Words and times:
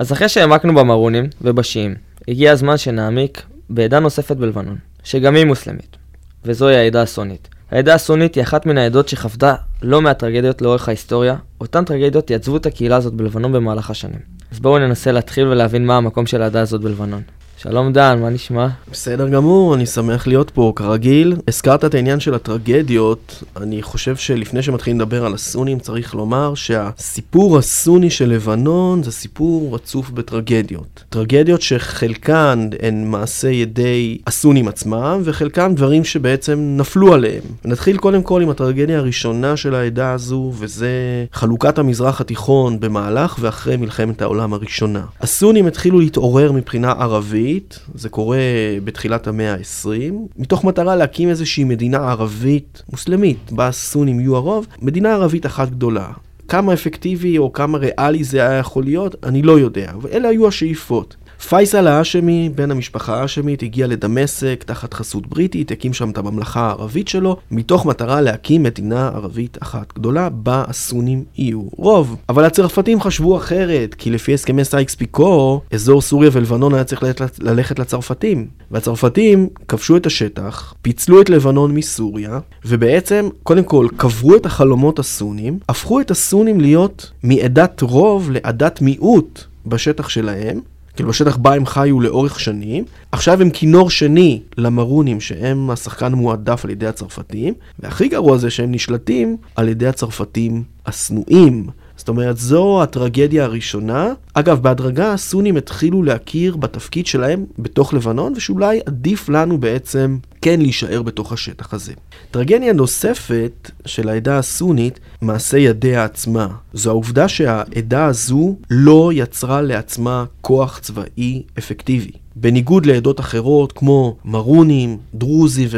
אז 0.00 0.12
אחרי 0.12 0.28
שהעמקנו 0.28 0.74
במרונים 0.74 1.28
ובשיעים, 1.42 1.94
הגיע 2.28 2.52
הזמן 2.52 2.76
שנעמיק 2.76 3.42
בעדה 3.70 4.00
נוספת 4.00 4.36
בלבנון, 4.36 4.76
שגם 5.04 5.34
היא 5.34 5.44
מוסלמית, 5.44 5.96
וזוהי 6.44 6.76
העדה 6.76 7.02
הסונית. 7.02 7.48
העדה 7.70 7.94
הסונית 7.94 8.34
היא 8.34 8.42
אחת 8.42 8.66
מן 8.66 8.78
העדות 8.78 9.08
שחוותה 9.08 9.54
לא 9.82 10.00
מעט 10.00 10.18
טרגדיות 10.18 10.62
לאורך 10.62 10.88
ההיסטוריה, 10.88 11.36
אותן 11.60 11.84
טרגדיות 11.84 12.30
יעצבו 12.30 12.56
את 12.56 12.66
הקהילה 12.66 12.96
הזאת 12.96 13.14
בלבנון 13.14 13.52
במהלך 13.52 13.90
השנים. 13.90 14.20
אז 14.52 14.60
בואו 14.60 14.78
ננסה 14.78 15.12
להתחיל 15.12 15.46
ולהבין 15.46 15.86
מה 15.86 15.96
המקום 15.96 16.26
של 16.26 16.42
העדה 16.42 16.60
הזאת 16.60 16.80
בלבנון. 16.80 17.22
שלום 17.62 17.92
דן, 17.92 18.18
מה 18.20 18.30
נשמע? 18.30 18.66
בסדר 18.92 19.28
גמור, 19.28 19.74
אני 19.74 19.86
שמח 19.86 20.26
להיות 20.26 20.50
פה, 20.50 20.72
כרגיל. 20.76 21.36
הזכרת 21.48 21.84
את 21.84 21.94
העניין 21.94 22.20
של 22.20 22.34
הטרגדיות, 22.34 23.42
אני 23.56 23.82
חושב 23.82 24.16
שלפני 24.16 24.62
שמתחילים 24.62 25.00
לדבר 25.00 25.26
על 25.26 25.34
הסונים, 25.34 25.78
צריך 25.78 26.14
לומר 26.14 26.54
שהסיפור 26.54 27.58
הסוני 27.58 28.10
של 28.10 28.28
לבנון 28.28 29.02
זה 29.02 29.12
סיפור 29.12 29.74
רצוף 29.74 30.10
בטרגדיות. 30.10 31.04
טרגדיות 31.08 31.62
שחלקן 31.62 32.68
הן 32.82 33.04
מעשה 33.04 33.48
ידי 33.48 34.18
הסונים 34.26 34.68
עצמם, 34.68 35.20
וחלקם 35.24 35.72
דברים 35.74 36.04
שבעצם 36.04 36.74
נפלו 36.76 37.14
עליהם. 37.14 37.42
נתחיל 37.64 37.96
קודם 37.96 38.22
כל 38.22 38.42
עם 38.42 38.50
הטרגדיה 38.50 38.98
הראשונה 38.98 39.56
של 39.56 39.74
העדה 39.74 40.12
הזו, 40.12 40.52
וזה 40.58 40.90
חלוקת 41.32 41.78
המזרח 41.78 42.20
התיכון 42.20 42.80
במהלך 42.80 43.36
ואחרי 43.40 43.76
מלחמת 43.76 44.22
העולם 44.22 44.52
הראשונה. 44.52 45.04
הסונים 45.20 45.66
התחילו 45.66 46.00
להתעורר 46.00 46.52
מבחינה 46.52 46.92
ערבית. 46.92 47.49
ערבית, 47.50 47.80
זה 47.94 48.08
קורה 48.08 48.38
בתחילת 48.84 49.26
המאה 49.26 49.54
ה-20, 49.54 50.12
מתוך 50.36 50.64
מטרה 50.64 50.96
להקים 50.96 51.28
איזושהי 51.28 51.64
מדינה 51.64 52.10
ערבית 52.10 52.82
מוסלמית, 52.92 53.52
בה 53.52 53.68
הסונים 53.68 54.20
יהיו 54.20 54.36
הרוב, 54.36 54.66
מדינה 54.82 55.12
ערבית 55.12 55.46
אחת 55.46 55.70
גדולה. 55.70 56.08
כמה 56.48 56.72
אפקטיבי 56.72 57.38
או 57.38 57.52
כמה 57.52 57.78
ריאלי 57.78 58.24
זה 58.24 58.38
היה 58.38 58.58
יכול 58.58 58.84
להיות, 58.84 59.16
אני 59.24 59.42
לא 59.42 59.58
יודע, 59.58 59.90
אבל 59.94 60.10
אלה 60.12 60.28
היו 60.28 60.48
השאיפות. 60.48 61.16
פייסל 61.48 61.86
האשמי, 61.86 62.50
בן 62.54 62.70
המשפחה 62.70 63.20
האשמית, 63.20 63.62
הגיע 63.62 63.86
לדמשק 63.86 64.64
תחת 64.66 64.94
חסות 64.94 65.26
בריטית, 65.26 65.70
הקים 65.70 65.92
שם 65.92 66.10
את 66.10 66.18
הממלכה 66.18 66.60
הערבית 66.60 67.08
שלו, 67.08 67.36
מתוך 67.50 67.86
מטרה 67.86 68.20
להקים 68.20 68.62
מדינה 68.62 69.08
ערבית 69.08 69.58
אחת 69.62 69.92
גדולה, 69.94 70.28
בה 70.28 70.64
הסונים 70.68 71.24
יהיו 71.36 71.62
רוב. 71.76 72.16
אבל 72.28 72.44
הצרפתים 72.44 73.00
חשבו 73.00 73.36
אחרת, 73.36 73.94
כי 73.94 74.10
לפי 74.10 74.34
הסכמי 74.34 74.64
סייקס 74.64 74.94
פיקו, 74.94 75.60
אזור 75.72 76.00
סוריה 76.00 76.30
ולבנון 76.32 76.74
היה 76.74 76.84
צריך 76.84 77.02
ללכת 77.40 77.78
לצרפתים. 77.78 78.46
והצרפתים 78.70 79.48
כבשו 79.68 79.96
את 79.96 80.06
השטח, 80.06 80.74
פיצלו 80.82 81.20
את 81.20 81.30
לבנון 81.30 81.74
מסוריה, 81.74 82.38
ובעצם, 82.64 83.28
קודם 83.42 83.64
כל, 83.64 83.88
קברו 83.96 84.36
את 84.36 84.46
החלומות 84.46 84.98
הסונים, 84.98 85.58
הפכו 85.68 86.00
את 86.00 86.10
הסונים 86.10 86.60
להיות 86.60 87.10
מעדת 87.22 87.80
רוב 87.80 88.30
לעדת 88.30 88.80
מיעוט 88.80 89.44
בשטח 89.66 90.08
שלהם, 90.08 90.60
כאילו 91.00 91.10
בשטח 91.10 91.36
בה 91.36 91.54
הם 91.54 91.66
חיו 91.66 92.00
לאורך 92.00 92.40
שנים, 92.40 92.84
עכשיו 93.12 93.42
הם 93.42 93.50
כינור 93.50 93.90
שני 93.90 94.42
למרונים 94.58 95.20
שהם 95.20 95.70
השחקן 95.70 96.12
מועדף 96.12 96.64
על 96.64 96.70
ידי 96.70 96.86
הצרפתים, 96.86 97.54
והכי 97.78 98.08
גרוע 98.08 98.36
זה 98.36 98.50
שהם 98.50 98.72
נשלטים 98.72 99.36
על 99.56 99.68
ידי 99.68 99.86
הצרפתים 99.86 100.62
השנואים. 100.86 101.66
זאת 102.00 102.08
אומרת, 102.08 102.38
זו 102.38 102.82
הטרגדיה 102.82 103.44
הראשונה. 103.44 104.12
אגב, 104.34 104.62
בהדרגה 104.62 105.12
הסונים 105.12 105.56
התחילו 105.56 106.02
להכיר 106.02 106.56
בתפקיד 106.56 107.06
שלהם 107.06 107.44
בתוך 107.58 107.94
לבנון, 107.94 108.32
ושאולי 108.36 108.80
עדיף 108.86 109.28
לנו 109.28 109.58
בעצם 109.58 110.18
כן 110.42 110.60
להישאר 110.60 111.02
בתוך 111.02 111.32
השטח 111.32 111.74
הזה. 111.74 111.92
טרגדיה 112.30 112.72
נוספת 112.72 113.70
של 113.86 114.08
העדה 114.08 114.38
הסונית, 114.38 115.00
מעשה 115.22 115.58
ידיה 115.58 116.04
עצמה. 116.04 116.48
זו 116.72 116.90
העובדה 116.90 117.28
שהעדה 117.28 118.06
הזו 118.06 118.56
לא 118.70 119.10
יצרה 119.14 119.62
לעצמה 119.62 120.24
כוח 120.40 120.78
צבאי 120.78 121.42
אפקטיבי. 121.58 122.12
בניגוד 122.40 122.86
לעדות 122.86 123.20
אחרות 123.20 123.72
כמו 123.72 124.16
מרונים, 124.24 124.98
דרוזים 125.14 125.68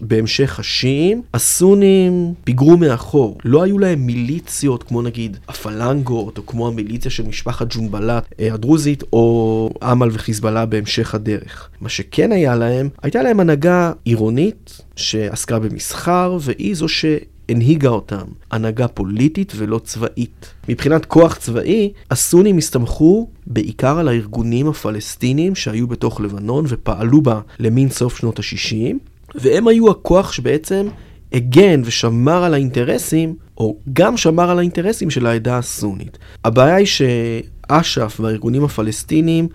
ובהמשך 0.00 0.60
השיעים, 0.60 1.22
הסונים 1.34 2.34
פיגרו 2.44 2.76
מאחור. 2.76 3.38
לא 3.44 3.62
היו 3.62 3.78
להם 3.78 4.06
מיליציות 4.06 4.82
כמו 4.82 5.02
נגיד 5.02 5.36
הפלנגות 5.48 6.38
או 6.38 6.46
כמו 6.46 6.68
המיליציה 6.68 7.10
של 7.10 7.26
משפחת 7.26 7.66
ג'ונבלט 7.74 8.34
אה, 8.40 8.54
הדרוזית 8.54 9.04
או 9.12 9.70
אמל 9.82 10.08
וחיזבאללה 10.12 10.66
בהמשך 10.66 11.14
הדרך. 11.14 11.68
מה 11.80 11.88
שכן 11.88 12.32
היה 12.32 12.56
להם, 12.56 12.88
הייתה 13.02 13.22
להם 13.22 13.40
הנהגה 13.40 13.92
עירונית 14.04 14.80
שעסקה 14.96 15.58
במסחר 15.58 16.38
והיא 16.40 16.74
זו 16.74 16.88
ש... 16.88 17.04
הנהיגה 17.50 17.88
אותם 17.88 18.24
הנהגה 18.50 18.88
פוליטית 18.88 19.52
ולא 19.56 19.78
צבאית. 19.84 20.54
מבחינת 20.68 21.04
כוח 21.04 21.36
צבאי, 21.36 21.92
הסונים 22.10 22.58
הסתמכו 22.58 23.28
בעיקר 23.46 23.98
על 23.98 24.08
הארגונים 24.08 24.68
הפלסטינים 24.68 25.54
שהיו 25.54 25.86
בתוך 25.86 26.20
לבנון 26.20 26.64
ופעלו 26.68 27.22
בה 27.22 27.40
למין 27.58 27.88
סוף 27.88 28.16
שנות 28.16 28.38
ה-60, 28.38 28.94
והם 29.34 29.68
היו 29.68 29.90
הכוח 29.90 30.32
שבעצם 30.32 30.86
הגן 31.32 31.82
ושמר 31.84 32.44
על 32.44 32.54
האינטרסים, 32.54 33.34
או 33.58 33.76
גם 33.92 34.16
שמר 34.16 34.50
על 34.50 34.58
האינטרסים 34.58 35.10
של 35.10 35.26
העדה 35.26 35.58
הסונית. 35.58 36.18
הבעיה 36.44 36.74
היא 36.74 36.86
שאש"ף 36.86 38.20
והארגונים 38.20 38.64
הפלסטינים 38.64 39.48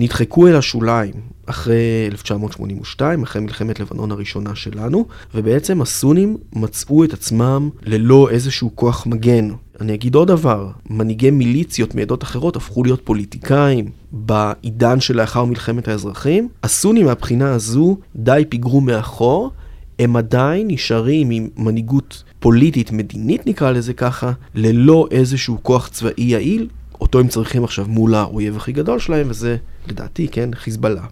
נדחקו 0.00 0.48
אל 0.48 0.56
השוליים 0.56 1.12
אחרי 1.46 2.06
1982, 2.06 3.22
אחרי 3.22 3.42
מלחמת 3.42 3.80
לבנון 3.80 4.12
הראשונה 4.12 4.54
שלנו, 4.54 5.06
ובעצם 5.34 5.82
הסונים 5.82 6.36
מצאו 6.52 7.04
את 7.04 7.12
עצמם 7.12 7.70
ללא 7.82 8.30
איזשהו 8.30 8.70
כוח 8.74 9.06
מגן. 9.06 9.48
אני 9.80 9.94
אגיד 9.94 10.14
עוד 10.14 10.28
דבר, 10.28 10.68
מנהיגי 10.90 11.30
מיליציות 11.30 11.94
מעדות 11.94 12.22
אחרות 12.22 12.56
הפכו 12.56 12.84
להיות 12.84 13.00
פוליטיקאים 13.04 13.90
בעידן 14.12 15.00
שלאחר 15.00 15.44
מלחמת 15.44 15.88
האזרחים. 15.88 16.48
הסונים 16.62 17.06
מהבחינה 17.06 17.52
הזו 17.52 17.96
די 18.16 18.44
פיגרו 18.48 18.80
מאחור, 18.80 19.50
הם 19.98 20.16
עדיין 20.16 20.66
נשארים 20.70 21.30
עם 21.30 21.48
מנהיגות 21.56 22.24
פוליטית 22.38 22.92
מדינית 22.92 23.46
נקרא 23.46 23.70
לזה 23.70 23.92
ככה, 23.92 24.32
ללא 24.54 25.08
איזשהו 25.10 25.58
כוח 25.62 25.88
צבאי 25.88 26.24
יעיל, 26.24 26.68
אותו 27.00 27.20
הם 27.20 27.28
צריכים 27.28 27.64
עכשיו 27.64 27.86
מול 27.88 28.14
האויב 28.14 28.56
הכי 28.56 28.72
גדול 28.72 28.98
שלהם, 28.98 29.26
וזה 29.30 29.56
לדעתי, 29.88 30.28
כן, 30.28 30.50
חיזבאללה. 30.54 31.04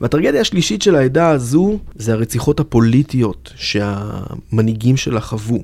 והטרגדיה 0.00 0.40
השלישית 0.40 0.82
של 0.82 0.96
העדה 0.96 1.28
הזו 1.28 1.78
זה 1.94 2.12
הרציחות 2.12 2.60
הפוליטיות 2.60 3.52
שהמנהיגים 3.56 4.96
שלה 4.96 5.20
חוו. 5.20 5.62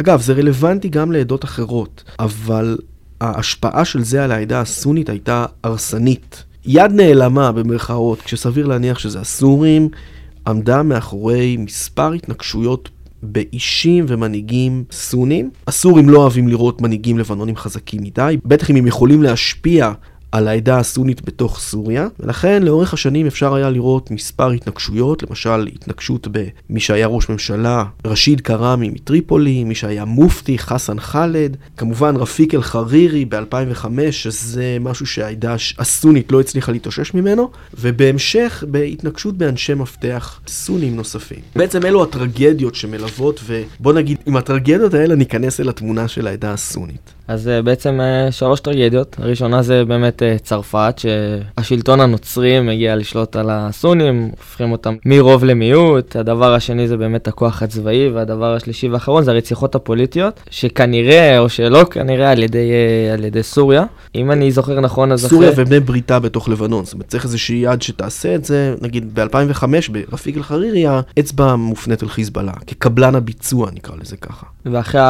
אגב, 0.00 0.20
זה 0.20 0.32
רלוונטי 0.32 0.88
גם 0.88 1.12
לעדות 1.12 1.44
אחרות, 1.44 2.04
אבל 2.18 2.78
ההשפעה 3.20 3.84
של 3.84 4.02
זה 4.02 4.24
על 4.24 4.32
העדה 4.32 4.60
הסונית 4.60 5.08
הייתה 5.08 5.46
הרסנית. 5.62 6.44
יד 6.64 6.92
נעלמה 6.92 7.52
במרכאות, 7.52 8.22
כשסביר 8.22 8.66
להניח 8.66 8.98
שזה 8.98 9.20
הסורים, 9.20 9.88
עמדה 10.46 10.82
מאחורי 10.82 11.56
מספר 11.56 12.12
התנגשויות 12.12 12.88
באישים 13.22 14.04
ומנהיגים 14.08 14.84
סונים. 14.90 15.50
הסורים 15.66 16.08
לא 16.08 16.18
אוהבים 16.18 16.48
לראות 16.48 16.80
מנהיגים 16.80 17.18
לבנונים 17.18 17.56
חזקים 17.56 18.02
מדי, 18.02 18.36
בטח 18.44 18.70
אם 18.70 18.76
הם 18.76 18.86
יכולים 18.86 19.22
להשפיע 19.22 19.92
על 20.32 20.48
העדה 20.48 20.78
הסונית 20.78 21.24
בתוך 21.24 21.58
סוריה, 21.60 22.08
ולכן 22.20 22.62
לאורך 22.62 22.94
השנים 22.94 23.26
אפשר 23.26 23.54
היה 23.54 23.70
לראות 23.70 24.10
מספר 24.10 24.50
התנגשויות, 24.50 25.22
למשל 25.22 25.68
התנגשות 25.74 26.28
במי 26.30 26.80
שהיה 26.80 27.06
ראש 27.06 27.28
ממשלה, 27.28 27.84
רשיד 28.04 28.40
קראמי 28.40 28.88
מטריפולי, 28.88 29.64
מי 29.64 29.74
שהיה 29.74 30.04
מופתי, 30.04 30.58
חסן 30.58 31.00
חאלד, 31.00 31.56
כמובן 31.76 32.16
רפיק 32.16 32.54
אל-חרירי 32.54 33.24
ב-2005, 33.24 33.86
שזה 34.10 34.76
משהו 34.80 35.06
שהעדה 35.06 35.56
הסונית 35.78 36.32
לא 36.32 36.40
הצליחה 36.40 36.72
להתאושש 36.72 37.14
ממנו, 37.14 37.50
ובהמשך 37.80 38.64
בהתנגשות 38.68 39.38
באנשי 39.38 39.74
מפתח 39.74 40.40
סונים 40.46 40.96
נוספים. 40.96 41.40
בעצם 41.56 41.86
אלו 41.86 42.02
הטרגדיות 42.02 42.74
שמלוות, 42.74 43.40
ובוא 43.46 43.92
נגיד, 43.92 44.18
עם 44.26 44.36
הטרגדיות 44.36 44.94
האלה 44.94 45.14
ניכנס 45.14 45.60
אל 45.60 45.68
התמונה 45.68 46.08
של 46.08 46.26
העדה 46.26 46.52
הסונית. 46.52 47.17
אז 47.28 47.46
uh, 47.46 47.62
בעצם 47.62 48.00
uh, 48.00 48.32
שלוש 48.32 48.60
טרגדיות. 48.60 49.16
הראשונה 49.18 49.62
זה 49.62 49.84
באמת 49.84 50.22
uh, 50.22 50.42
צרפת, 50.42 50.94
שהשלטון 50.96 52.00
הנוצרי 52.00 52.60
מגיע 52.60 52.96
לשלוט 52.96 53.36
על 53.36 53.50
הסונים, 53.50 54.30
הופכים 54.36 54.72
אותם 54.72 54.96
מרוב 55.04 55.44
למיעוט. 55.44 56.16
הדבר 56.16 56.54
השני 56.54 56.88
זה 56.88 56.96
באמת 56.96 57.28
הכוח 57.28 57.62
הצבאי, 57.62 58.08
והדבר 58.08 58.54
השלישי 58.54 58.88
והאחרון 58.88 59.24
זה 59.24 59.30
הרציחות 59.30 59.74
הפוליטיות, 59.74 60.40
שכנראה, 60.50 61.38
או 61.38 61.48
שלא 61.48 61.84
כנראה, 61.84 62.30
על 62.30 62.42
ידי, 62.42 62.70
על 63.12 63.24
ידי 63.24 63.42
סוריה. 63.42 63.84
אם 64.14 64.30
אני 64.30 64.50
זוכר 64.50 64.80
נכון, 64.80 65.12
אז 65.12 65.26
סוריה 65.26 65.50
אחרי... 65.50 65.64
ובני 65.64 65.80
בריתה 65.80 66.18
בתוך 66.18 66.48
לבנון. 66.48 66.84
זאת 66.84 66.94
אומרת, 66.94 67.08
צריך 67.08 67.24
איזושהי 67.24 67.56
יד 67.56 67.82
שתעשה 67.82 68.34
את 68.34 68.44
זה. 68.44 68.74
נגיד 68.82 69.20
ב-2005, 69.20 69.64
ברפיק 69.92 70.36
אל-חרירי, 70.36 70.84
האצבע 70.86 71.56
מופנית 71.56 72.02
אל 72.02 72.08
חיזבאללה, 72.08 72.52
כקבלן 72.66 73.14
הביצוע, 73.14 73.70
נקרא 73.74 73.94
לזה 74.00 74.16
ככה. 74.16 74.46
ואחרי 74.72 75.00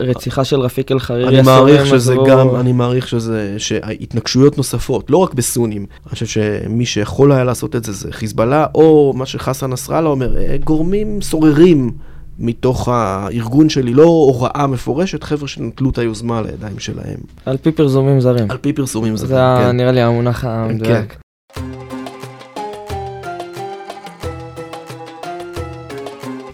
הרציחה 0.00 0.44
של 0.44 0.60
רפיק 0.60 0.92
אל-חרירי, 0.92 1.28
אני 1.28 1.42
מעריך 1.42 1.86
שזה 1.86 2.14
גם, 2.26 2.56
אני 2.56 2.72
מעריך 2.72 3.08
שזה, 3.08 3.54
שהתנגשויות 3.58 4.56
נוספות, 4.56 5.10
לא 5.10 5.16
רק 5.16 5.34
בסונים, 5.34 5.86
אני 6.06 6.10
חושב 6.10 6.26
שמי 6.26 6.86
שיכול 6.86 7.32
היה 7.32 7.44
לעשות 7.44 7.76
את 7.76 7.84
זה 7.84 7.92
זה 7.92 8.12
חיזבאללה, 8.12 8.66
או 8.74 9.12
מה 9.16 9.26
שחסן 9.26 9.70
נסראללה 9.70 10.08
אומר, 10.08 10.36
אה, 10.36 10.56
גורמים 10.64 11.22
סוררים 11.22 11.90
מתוך 12.38 12.88
הארגון 12.88 13.68
שלי, 13.68 13.94
לא 13.94 14.02
הוראה 14.02 14.66
מפורשת, 14.66 15.22
חבר'ה 15.22 15.48
שנטלו 15.48 15.90
את 15.90 15.98
היוזמה 15.98 16.42
לידיים 16.42 16.78
שלהם. 16.78 17.18
על 17.46 17.56
פי 17.56 17.72
פרסומים 17.72 18.20
זרים. 18.20 18.50
על 18.50 18.56
פי 18.56 18.72
פרסומים 18.72 19.16
זרים, 19.16 19.28
זה 19.28 19.36
כן. 19.36 19.76
נראה 19.76 19.92
לי 19.92 20.02
המונח 20.02 20.44
המדויק. 20.44 21.12
כן. 21.12 21.25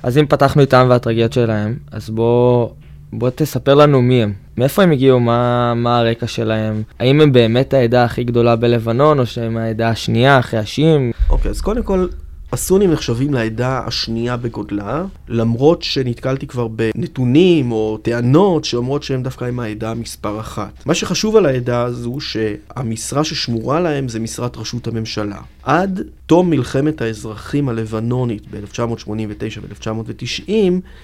אז 0.02 0.18
אם 0.18 0.26
פתחנו 0.26 0.60
איתם 0.60 0.86
והטרגיות 0.88 1.32
שלהם, 1.32 1.76
אז 1.92 2.10
בוא, 2.10 2.68
בוא 3.12 3.30
תספר 3.34 3.74
לנו 3.74 4.02
מי 4.02 4.22
הם. 4.22 4.32
מאיפה 4.56 4.82
הם 4.82 4.90
הגיעו, 4.90 5.20
מה, 5.20 5.74
מה 5.74 5.98
הרקע 5.98 6.26
שלהם, 6.26 6.82
האם 6.98 7.20
הם 7.20 7.32
באמת 7.32 7.74
העדה 7.74 8.04
הכי 8.04 8.24
גדולה 8.24 8.56
בלבנון, 8.56 9.18
או 9.18 9.26
שהם 9.26 9.56
העדה 9.56 9.88
השנייה 9.88 10.38
אחרי 10.38 10.60
השיעים? 10.60 11.12
אוקיי, 11.30 11.50
אז 11.50 11.60
קודם 11.60 11.82
כל, 11.82 12.06
הסונים 12.52 12.92
נחשבים 12.92 13.34
לעדה 13.34 13.82
השנייה 13.86 14.36
בגודלה, 14.36 15.04
למרות 15.28 15.82
שנתקלתי 15.82 16.46
כבר 16.46 16.68
בנתונים 16.68 17.72
או 17.72 17.98
טענות 18.02 18.64
שאומרות 18.64 19.02
שהם 19.02 19.22
דווקא 19.22 19.44
עם 19.44 19.60
העדה 19.60 19.94
מספר 19.94 20.40
אחת. 20.40 20.86
מה 20.86 20.94
שחשוב 20.94 21.36
על 21.36 21.46
העדה 21.46 21.82
הזו 21.82 22.20
שהמשרה 22.20 23.24
ששמורה 23.24 23.80
להם 23.80 24.08
זה 24.08 24.20
משרת 24.20 24.56
ראשות 24.56 24.86
הממשלה. 24.86 25.38
עד 25.62 26.00
תום 26.26 26.50
מלחמת 26.50 27.00
האזרחים 27.00 27.68
הלבנונית 27.68 28.42
ב-1989 28.50 29.58
ו-1990, 29.62 30.50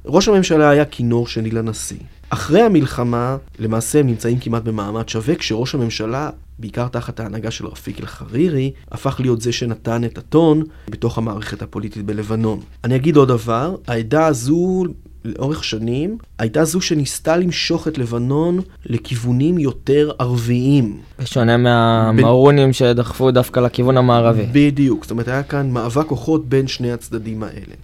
ראש 0.07 0.29
הממשלה 0.29 0.71
היה 0.71 0.85
כינור 0.85 1.27
שני 1.27 1.51
לנשיא. 1.51 1.97
אחרי 2.31 2.63
המלחמה, 2.63 3.37
למעשה 3.59 4.01
הם 4.01 4.07
נמצאים 4.07 4.39
כמעט 4.39 4.63
במעמד 4.63 5.09
שווה, 5.09 5.35
כשראש 5.35 5.75
הממשלה, 5.75 6.31
בעיקר 6.59 6.89
תחת 6.89 7.21
ההנהגה 7.21 7.51
של 7.51 7.67
רפיק 7.67 8.01
אל-חרירי, 8.01 8.73
הפך 8.93 9.21
להיות 9.21 9.41
זה 9.41 9.53
שנתן 9.53 10.05
את 10.05 10.19
הטון 10.19 10.63
בתוך 10.91 11.19
המערכת 11.19 11.63
הפוליטית 11.63 12.07
בלבנון. 12.07 12.61
אני 12.85 12.97
אגיד 12.97 13.17
עוד 13.17 13.29
דבר, 13.29 13.77
העדה 13.87 14.27
הזו... 14.27 14.85
לאורך 15.25 15.65
שנים, 15.65 16.19
הייתה 16.39 16.65
זו 16.65 16.81
שניסתה 16.81 17.37
למשוך 17.37 17.89
את 17.89 17.99
לבנון 17.99 18.61
לכיוונים 18.87 19.59
יותר 19.59 20.11
ערביים. 20.19 21.01
בשונה 21.19 21.57
מהמרונים 21.57 22.69
ב... 22.69 22.73
שדחפו 22.73 23.31
דווקא 23.31 23.61
לכיוון 23.61 23.97
המערבי. 23.97 24.47
בדיוק, 24.53 25.05
זאת 25.05 25.11
אומרת 25.11 25.29
היה 25.29 25.43
כאן 25.43 25.71
מאבק 25.71 26.07
כוחות 26.07 26.49
בין 26.49 26.67
שני 26.67 26.93
הצדדים 26.93 27.43
האלה. 27.43 27.75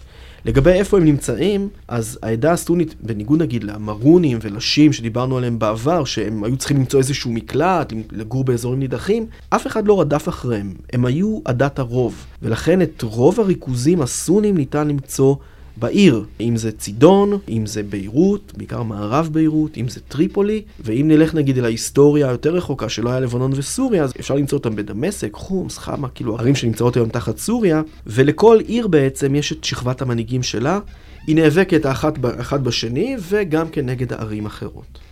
לגבי 0.45 0.71
איפה 0.71 0.97
הם 0.97 1.05
נמצאים, 1.05 1.69
אז 1.89 2.19
העדה 2.23 2.53
הסונית, 2.53 2.95
בניגוד 3.01 3.43
נגיד 3.43 3.65
למרונים 3.65 4.39
ולשים 4.43 4.93
שדיברנו 4.93 5.37
עליהם 5.37 5.59
בעבר, 5.59 6.05
שהם 6.05 6.45
היו 6.45 6.57
צריכים 6.57 6.77
למצוא 6.77 6.99
איזשהו 6.99 7.33
מקלט, 7.33 7.93
לגור 8.13 8.45
באזורים 8.45 8.79
נידחים, 8.79 9.27
אף 9.51 9.67
אחד 9.67 9.87
לא 9.87 10.01
רדף 10.01 10.29
אחריהם. 10.29 10.75
הם 10.93 11.05
היו 11.05 11.41
עדת 11.45 11.79
הרוב, 11.79 12.27
ולכן 12.43 12.83
את 12.83 13.03
רוב 13.03 13.41
הריכוזים 13.41 14.03
הסונים 14.03 14.57
ניתן 14.57 14.89
למצוא 14.89 15.37
בעיר, 15.77 16.25
אם 16.41 16.57
זה 16.57 16.73
צידון, 16.73 17.39
אם 17.49 17.67
זה 17.67 17.83
ביירות, 17.83 18.53
בעיקר 18.57 18.83
מערב 18.83 19.29
ביירות, 19.33 19.77
אם 19.77 19.89
זה 19.89 20.01
טריפולי, 20.09 20.63
ואם 20.81 21.09
נלך 21.09 21.35
נגיד 21.35 21.59
אל 21.59 21.65
ההיסטוריה 21.65 22.29
היותר 22.29 22.55
רחוקה 22.55 22.89
שלא 22.89 23.11
היה 23.11 23.21
לבנון 23.21 23.53
וסוריה, 23.55 24.05
אז 24.05 24.13
אפשר 24.21 24.35
למצוא 24.35 24.59
אותם 24.59 24.77
בדמשק, 24.77 25.31
חומס, 25.33 25.79
חמה, 25.79 26.09
כאילו 26.09 26.39
ערים 26.39 26.55
שנמצאות 26.55 26.97
היום 26.97 27.09
תחת 27.09 27.39
סוריה, 27.39 27.83
ולכל 28.07 28.59
עיר 28.67 28.87
בעצם 28.89 29.35
יש 29.35 29.53
את 29.53 29.65
שכבת 29.65 30.03
המנהיגים 30.03 30.43
שלה, 30.43 30.79
היא 31.27 31.37
נאבקת 31.37 31.87
האחת, 31.87 32.15
אחת 32.41 32.61
בשני, 32.61 33.17
וגם 33.29 33.69
כן 33.69 33.87
נגד 33.87 34.13
הערים 34.13 34.47
אחרות. 34.47 35.04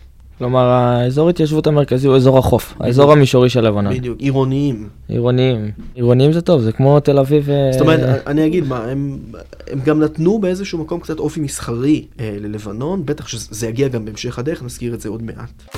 כלומר, 0.43 0.65
האזור 0.65 1.29
התיישבות 1.29 1.67
המרכזי 1.67 2.07
הוא 2.07 2.17
אזור 2.17 2.39
החוף, 2.39 2.75
האזור 2.81 3.13
המישורי 3.13 3.49
של 3.49 3.61
לבנון. 3.61 3.95
בדיוק, 3.95 4.21
עירוניים. 4.21 4.89
עירוניים. 5.09 5.71
עירוניים 5.95 6.33
זה 6.33 6.41
טוב, 6.41 6.61
זה 6.61 6.73
כמו 6.73 7.01
תל 7.01 7.19
אביב. 7.19 7.49
זאת 7.73 7.81
אומרת, 7.81 8.27
אני 8.27 8.47
אגיד 8.47 8.65
מה, 8.67 8.85
הם, 8.85 9.19
הם 9.71 9.81
גם 9.85 10.01
נתנו 10.01 10.39
באיזשהו 10.39 10.79
מקום 10.79 11.01
קצת 11.01 11.19
אופי 11.19 11.41
מסחרי 11.41 12.05
אה, 12.21 12.37
ללבנון, 12.41 13.07
בטח 13.07 13.29
שזה 13.29 13.69
יגיע 13.69 13.89
גם 13.89 14.05
בהמשך 14.05 14.39
הדרך, 14.39 14.63
נזכיר 14.63 14.95
את 14.95 15.01
זה 15.01 15.09
עוד 15.09 15.23
מעט. 15.23 15.77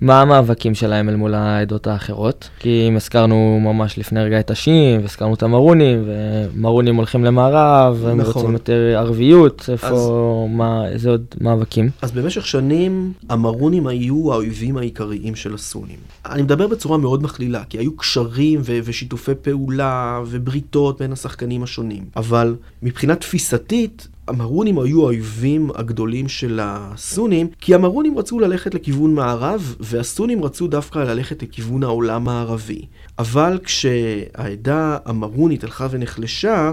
מה 0.00 0.22
המאבקים 0.22 0.74
שלהם 0.74 1.08
אל 1.08 1.16
מול 1.16 1.34
העדות 1.34 1.86
האחרות? 1.86 2.48
כי 2.58 2.84
אם 2.88 2.96
הזכרנו 2.96 3.60
ממש 3.62 3.98
לפני 3.98 4.20
רגע 4.20 4.40
את 4.40 4.50
השיעים, 4.50 5.00
והזכרנו 5.00 5.34
את 5.34 5.42
המרונים, 5.42 6.04
ומרונים 6.06 6.96
הולכים 6.96 7.24
למערב, 7.24 7.98
והם 8.00 8.20
נכון. 8.20 8.32
רוצים 8.34 8.52
יותר 8.52 8.94
ערביות, 8.96 9.68
איפה, 9.72 9.86
אז, 9.86 10.10
מה, 10.50 10.88
איזה 10.88 11.10
עוד 11.10 11.24
מאבקים? 11.40 11.90
אז 12.02 12.12
במשך 12.12 12.46
שנים 12.46 13.12
המרונים 13.28 13.86
היו 13.86 14.32
האויבים 14.32 14.76
העיקריים 14.76 15.34
של 15.34 15.54
הסונים. 15.54 15.98
אני 16.26 16.42
מדבר 16.42 16.66
בצורה 16.66 16.98
מאוד 16.98 17.22
מכלילה, 17.22 17.64
כי 17.68 17.78
היו 17.78 17.96
קשרים 17.96 18.60
ו- 18.64 18.78
ושיתופי 18.84 19.32
פעולה 19.42 20.22
ובריתות 20.26 20.98
בין 21.00 21.12
השחקנים 21.12 21.62
השונים. 21.62 22.04
אבל 22.16 22.56
מבחינה 22.82 23.14
תפיסתית, 23.14 24.08
המרונים 24.28 24.78
היו 24.78 25.02
האויבים 25.02 25.70
הגדולים 25.74 26.28
של 26.28 26.60
הסונים, 26.62 27.48
כי 27.60 27.74
המרונים 27.74 28.18
רצו 28.18 28.40
ללכת 28.40 28.74
לכיוון 28.74 29.14
מערב, 29.14 29.76
והסונים 29.80 30.44
רצו 30.44 30.66
דווקא 30.66 30.98
ללכת 30.98 31.42
לכיוון 31.42 31.82
העולם 31.82 32.28
הערבי. 32.28 32.82
אבל 33.18 33.58
כשהעדה 33.64 34.98
המרונית 35.04 35.64
הלכה 35.64 35.86
ונחלשה, 35.90 36.72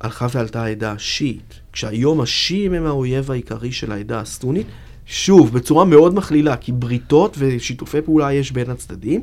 הלכה 0.00 0.26
ועלתה 0.34 0.64
העדה 0.64 0.92
השיעית. 0.92 1.60
כשהיום 1.72 2.20
השיעים 2.20 2.74
הם 2.74 2.86
האויב 2.86 3.30
העיקרי 3.30 3.72
של 3.72 3.92
העדה 3.92 4.20
הסונית, 4.20 4.66
שוב, 5.06 5.52
בצורה 5.52 5.84
מאוד 5.84 6.14
מכלילה, 6.14 6.56
כי 6.56 6.72
בריתות 6.72 7.36
ושיתופי 7.38 8.00
פעולה 8.00 8.32
יש 8.32 8.52
בין 8.52 8.70
הצדדים. 8.70 9.22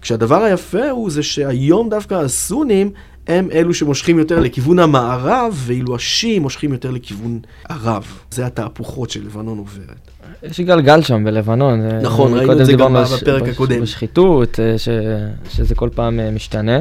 כשהדבר 0.00 0.42
היפה 0.42 0.90
הוא 0.90 1.10
זה 1.10 1.22
שהיום 1.22 1.88
דווקא 1.88 2.14
הסונים 2.14 2.90
הם 3.28 3.48
אלו 3.52 3.74
שמושכים 3.74 4.18
יותר 4.18 4.40
לכיוון 4.40 4.78
המערב, 4.78 5.54
ואילו 5.66 5.96
השיעים 5.96 6.42
מושכים 6.42 6.72
יותר 6.72 6.90
לכיוון 6.90 7.40
ערב. 7.68 8.06
זה 8.30 8.46
התהפוכות 8.46 9.10
שלבנון 9.10 9.58
עוברת. 9.58 10.10
יש 10.42 10.60
גלגל 10.60 11.02
שם 11.02 11.24
בלבנון. 11.24 11.80
נכון, 12.02 12.34
ראינו 12.34 12.60
את 12.60 12.66
זה 12.66 12.72
גם 12.72 12.94
בפרק 12.94 13.42
בש, 13.42 13.48
הקודם. 13.48 13.80
בשחיתות, 13.80 14.60
אה, 14.60 14.78
ש, 14.78 14.88
שזה 15.48 15.74
כל 15.74 15.88
פעם 15.94 16.20
אה, 16.20 16.30
משתנה. 16.30 16.80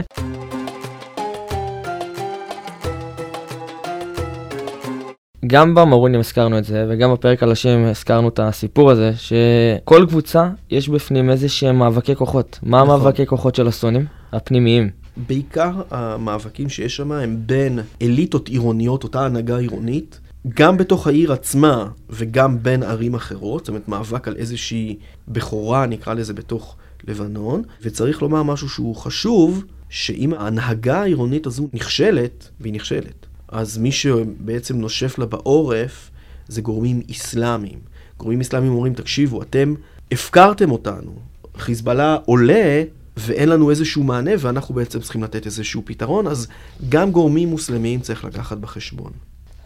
גם 5.47 5.75
במרונים 5.75 6.19
הזכרנו 6.19 6.57
את 6.57 6.63
זה, 6.63 6.85
וגם 6.89 7.13
בפרק 7.13 7.43
על 7.43 7.51
השם 7.51 7.83
הזכרנו 7.83 8.29
את 8.29 8.39
הסיפור 8.39 8.91
הזה, 8.91 9.11
שכל 9.17 10.05
קבוצה 10.07 10.49
יש 10.69 10.89
בפנים 10.89 11.29
איזה 11.29 11.49
שהם 11.49 11.79
מאבקי 11.79 12.15
כוחות. 12.15 12.59
מה 12.63 12.77
נכון. 12.77 12.89
המאבקי 12.89 13.25
כוחות 13.25 13.55
של 13.55 13.67
הסונים? 13.67 14.05
הפנימיים. 14.33 15.06
בעיקר 15.27 15.81
המאבקים 15.91 16.69
שיש 16.69 16.95
שם 16.95 17.11
הם 17.11 17.37
בין 17.45 17.79
אליטות 18.01 18.49
עירוניות, 18.49 19.03
אותה 19.03 19.25
הנהגה 19.25 19.57
עירונית, 19.57 20.19
גם 20.49 20.77
בתוך 20.77 21.07
העיר 21.07 21.33
עצמה 21.33 21.87
וגם 22.09 22.63
בין 22.63 22.83
ערים 22.83 23.15
אחרות, 23.15 23.65
זאת 23.65 23.69
אומרת 23.69 23.87
מאבק 23.87 24.27
על 24.27 24.35
איזושהי 24.35 24.97
בכורה, 25.27 25.85
נקרא 25.85 26.13
לזה, 26.13 26.33
בתוך 26.33 26.75
לבנון, 27.07 27.61
וצריך 27.81 28.21
לומר 28.21 28.43
משהו 28.43 28.69
שהוא 28.69 28.95
חשוב, 28.95 29.63
שאם 29.89 30.33
ההנהגה 30.33 31.01
העירונית 31.01 31.45
הזו 31.45 31.67
נכשלת, 31.73 32.49
והיא 32.61 32.73
נכשלת, 32.73 33.25
אז 33.47 33.77
מי 33.77 33.91
שבעצם 33.91 34.77
נושף 34.77 35.17
לה 35.17 35.25
בעורף 35.25 36.11
זה 36.47 36.61
גורמים 36.61 37.01
אסלאמיים. 37.11 37.79
גורמים 38.17 38.41
אסלאמיים 38.41 38.71
אומרים, 38.71 38.93
תקשיבו, 38.93 39.41
אתם 39.41 39.73
הפקרתם 40.11 40.71
אותנו. 40.71 41.11
חיזבאללה 41.57 42.17
עולה 42.25 42.83
ואין 43.17 43.49
לנו 43.49 43.69
איזשהו 43.69 44.03
מענה, 44.03 44.31
ואנחנו 44.39 44.75
בעצם 44.75 44.99
צריכים 44.99 45.23
לתת 45.23 45.45
איזשהו 45.45 45.81
פתרון, 45.85 46.27
אז 46.27 46.47
גם 46.89 47.11
גורמים 47.11 47.49
מוסלמיים 47.49 47.99
צריך 47.99 48.25
לקחת 48.25 48.57
בחשבון. 48.57 49.11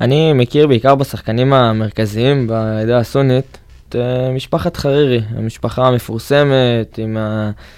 אני 0.01 0.33
מכיר 0.33 0.67
בעיקר 0.67 0.95
בשחקנים 0.95 1.53
המרכזיים 1.53 2.47
בעדה 2.47 2.97
הסונית, 2.97 3.57
את 3.91 3.95
אה, 3.95 4.31
משפחת 4.31 4.77
חרירי, 4.77 5.21
המשפחה 5.35 5.87
המפורסמת 5.87 6.97
עם 6.97 7.17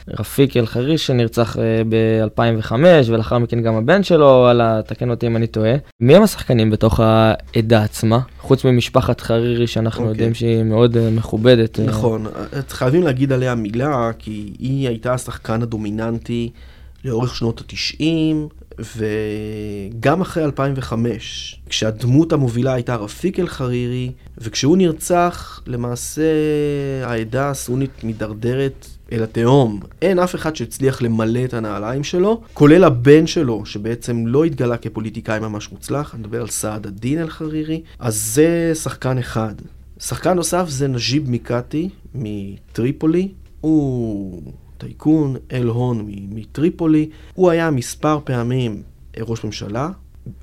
רפיק 0.08 0.58
אל-חרירי 0.58 0.98
שנרצח 0.98 1.58
אה, 1.58 1.82
ב-2005 1.90 2.74
ולאחר 3.08 3.38
מכן 3.38 3.62
גם 3.62 3.76
הבן 3.76 4.04
שלו, 4.04 4.26
וואלה, 4.26 4.82
תקן 4.88 5.10
אותי 5.10 5.28
אם 5.28 5.36
אני 5.36 5.48
טועה. 5.48 5.74
מי 6.00 6.16
הם 6.16 6.24
השחקנים 6.24 6.70
בתוך 6.70 7.00
העדה 7.00 7.84
עצמה? 7.84 8.20
חוץ 8.40 8.66
ממשפחת 8.66 9.22
חרירי 9.22 9.68
שאנחנו 9.68 10.00
okay. 10.00 10.08
אוקיי. 10.08 10.12
יודעים 10.12 10.34
שהיא 10.34 10.64
מאוד 10.64 10.98
אה, 10.98 11.10
מכובדת. 11.10 11.80
נכון, 11.80 12.26
חייבים 12.70 13.04
להגיד 13.04 13.32
עליה 13.32 13.56
מילה 13.56 14.12
כי 14.20 14.54
היא 14.60 14.88
הייתה 14.88 15.14
השחקן 15.14 15.62
הדומיננטי 15.62 16.50
לאורך 17.06 17.36
שנות 17.36 17.60
התשעים, 17.62 18.48
וגם 18.80 20.22
אחרי 20.22 20.44
2005, 20.44 21.60
כשהדמות 21.70 22.34
המובילה 22.34 22.74
הייתה 22.74 22.96
רפיק 22.96 23.40
אל-חרירי, 23.40 24.12
וכשהוא 24.38 24.78
נרצח, 24.78 25.62
למעשה 25.68 26.24
העדה 27.04 27.50
הסונית 27.50 28.04
מידרדרת 28.04 28.88
אל 29.12 29.24
התהום. 29.24 29.80
אין 30.02 30.20
אף 30.20 30.36
אחד 30.36 30.56
שהצליח 30.56 31.02
למלא 31.02 31.46
את 31.46 31.54
הנעליים 31.54 32.04
שלו, 32.04 32.42
כולל 32.54 32.84
הבן 32.84 33.28
שלו, 33.28 33.66
שבעצם 33.66 34.28
לא 34.28 34.44
התגלה 34.44 34.78
כפוליטיקאי 34.78 35.40
ממש 35.40 35.72
מוצלח, 35.72 36.14
אני 36.14 36.22
מדבר 36.22 36.42
על 36.42 36.48
סעד 36.48 36.88
א-דין 36.88 37.20
אל-חרירי, 37.20 37.82
אז 38.00 38.16
זה 38.34 38.72
שחקן 38.76 39.18
אחד. 39.18 39.54
שחקן 40.00 40.34
נוסף 40.34 40.66
זה 40.70 40.88
נג'יב 40.88 41.30
מיקאטי 41.30 41.90
מטריפולי, 42.16 43.28
הוא 43.62 44.42
טייקון, 44.84 45.36
אל 45.52 45.68
הון 45.68 46.06
מטריפולי. 46.10 47.10
הוא 47.34 47.50
היה 47.50 47.72
מספר 47.72 48.20
פעמים 48.24 48.82
ראש 49.20 49.44
ממשלה, 49.44 49.90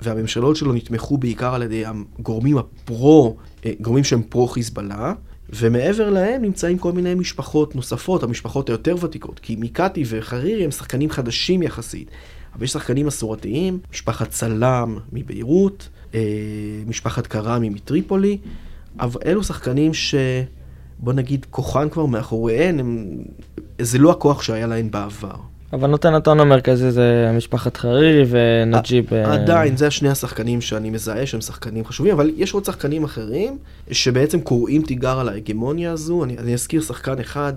והממשלות 0.01 0.55
שלו 0.55 0.73
נתמכו 0.73 1.17
בעיקר 1.17 1.53
על 1.55 1.61
ידי 1.61 1.83
הגורמים 1.85 2.57
הפרו, 2.57 3.37
גורמים 3.81 4.03
שהם 4.03 4.23
פרו-חיזבאללה, 4.23 5.13
ומעבר 5.49 6.09
להם 6.09 6.41
נמצאים 6.41 6.77
כל 6.77 6.91
מיני 6.91 7.13
משפחות 7.13 7.75
נוספות, 7.75 8.23
המשפחות 8.23 8.69
היותר 8.69 8.95
ותיקות, 9.01 9.39
כי 9.39 9.55
מיקטי 9.55 10.03
וחרירי 10.07 10.63
הם 10.63 10.71
שחקנים 10.71 11.09
חדשים 11.09 11.63
יחסית. 11.63 12.11
אבל 12.55 12.63
יש 12.63 12.71
שחקנים 12.71 13.05
מסורתיים, 13.05 13.79
משפחת 13.91 14.31
סלאם 14.31 14.97
מביירות, 15.13 15.89
אה, 16.13 16.19
משפחת 16.87 17.27
קראמי 17.27 17.69
מטריפולי, 17.69 18.37
אבל 18.99 19.21
אלו 19.25 19.43
שחקנים 19.43 19.93
ש... 19.93 20.15
בוא 21.01 21.13
נגיד, 21.13 21.45
כוחן 21.49 21.89
כבר 21.89 22.05
מאחוריהן, 22.05 22.79
הם... 22.79 23.07
זה 23.81 23.97
לא 23.97 24.11
הכוח 24.11 24.41
שהיה 24.41 24.67
להן 24.67 24.91
בעבר. 24.91 25.35
אבל 25.73 25.89
נותן 25.89 26.13
הטון 26.13 26.39
המרכזי 26.39 26.91
זה 26.91 27.31
משפחת 27.37 27.77
חרירי 27.77 28.23
ונג'יב. 28.29 29.13
אה, 29.13 29.33
עדיין, 29.33 29.77
זה 29.77 29.87
השני 29.87 30.09
השחקנים 30.09 30.61
שאני 30.61 30.89
מזהה 30.89 31.25
שהם 31.25 31.41
שחקנים 31.41 31.85
חשובים, 31.85 32.13
אבל 32.13 32.31
יש 32.35 32.53
עוד 32.53 32.65
שחקנים 32.65 33.03
אחרים 33.03 33.57
שבעצם 33.91 34.41
קוראים 34.41 34.81
תיגר 34.81 35.19
על 35.19 35.29
ההגמוניה 35.29 35.91
הזו. 35.91 36.23
אני, 36.23 36.37
אני 36.37 36.53
אזכיר 36.53 36.81
שחקן 36.81 37.19
אחד, 37.19 37.53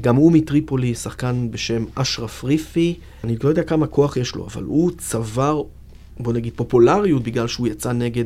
גם 0.00 0.16
הוא 0.16 0.32
מטריפולי, 0.32 0.94
שחקן 0.94 1.48
בשם 1.50 1.84
אשרף 1.94 2.44
ריפי. 2.44 2.94
אני 3.24 3.36
לא 3.44 3.48
יודע 3.48 3.62
כמה 3.62 3.86
כוח 3.86 4.16
יש 4.16 4.34
לו, 4.34 4.46
אבל 4.46 4.62
הוא 4.62 4.90
צבר, 4.98 5.62
בוא 6.20 6.32
נגיד, 6.32 6.52
פופולריות 6.56 7.22
בגלל 7.22 7.46
שהוא 7.46 7.66
יצא 7.66 7.92
נגד 7.92 8.24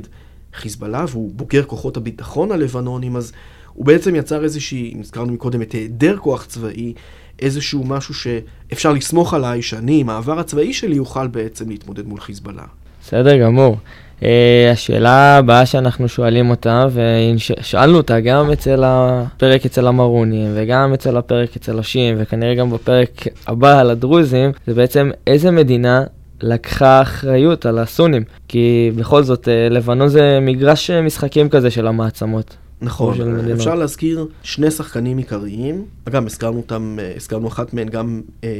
חיזבאללה, 0.55 1.05
והוא 1.09 1.31
בוגר 1.35 1.62
כוחות 1.62 1.97
הביטחון 1.97 2.53
הלבנונים, 2.53 3.17
אז 3.17 3.33
הוא 3.78 3.87
בעצם 3.87 4.14
יצר 4.14 4.44
איזושהי, 4.44 4.92
אם 4.94 5.00
הזכרנו 5.00 5.32
מקודם 5.32 5.62
את 5.62 5.73
היעדר 5.73 6.16
כוח 6.16 6.44
צבאי, 6.44 6.94
איזשהו 7.42 7.85
משהו 7.85 8.14
שאפשר 8.14 8.92
לסמוך 8.92 9.35
עליי, 9.35 9.62
שאני 9.62 10.00
עם 10.00 10.11
העבר 10.11 10.38
הצבאי 10.38 10.73
שלי 10.73 10.99
אוכל 10.99 11.26
בעצם 11.26 11.68
להתמודד 11.68 12.06
מול 12.06 12.20
חיזבאללה. 12.20 12.62
בסדר 13.02 13.37
גמור. 13.38 13.76
Uh, 14.20 14.25
השאלה 14.73 15.37
הבאה 15.37 15.66
שאנחנו 15.66 16.08
שואלים 16.08 16.50
אותה, 16.50 16.87
ושאלנו 16.92 17.97
אותה 17.97 18.20
גם 18.20 18.50
אצל 18.50 18.82
הפרק 18.87 19.66
אצל 19.66 19.87
המרונים, 19.87 20.50
וגם 20.54 20.92
אצל 20.94 21.16
הפרק 21.16 21.56
אצל 21.56 21.78
השיעים, 21.78 22.16
וכנראה 22.18 22.54
גם 22.54 22.70
בפרק 22.70 23.25
הבא 23.47 23.80
על 23.80 23.90
הדרוזים, 23.90 24.50
זה 24.66 24.75
בעצם 24.75 25.11
איזה 25.26 25.50
מדינה 25.50 26.04
לקחה 26.40 27.02
אחריות 27.02 27.66
על 27.66 27.78
הסונים. 27.78 28.23
כי 28.49 28.90
בכל 28.97 29.23
זאת, 29.23 29.44
uh, 29.44 29.73
לבנון 29.73 30.08
זה 30.08 30.38
מגרש 30.42 30.90
משחקים 30.90 31.49
כזה 31.49 31.70
של 31.70 31.87
המעצמות. 31.87 32.56
נכון, 32.80 33.38
אפשר 33.52 33.75
להזכיר 33.75 34.26
שני 34.42 34.70
שחקנים 34.70 35.18
עיקריים, 35.18 35.85
אגב, 36.04 36.26
הזכרנו 36.26 36.56
אותם, 36.56 36.97
אה, 37.00 37.12
הזכרנו 37.16 37.49
אחת 37.49 37.75
מהן 37.75 37.88
גם 37.88 38.23
אה, 38.44 38.50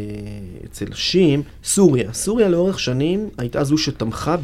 אצל 0.65 0.87
שים, 0.95 1.43
סוריה. 1.65 2.13
סוריה 2.13 2.49
לאורך 2.49 2.81
שנים 2.81 3.29
הייתה 3.39 3.65
זו 3.65 3.79
שתמכה 3.79 4.37